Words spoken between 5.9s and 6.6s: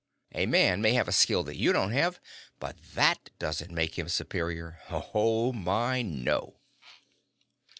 no!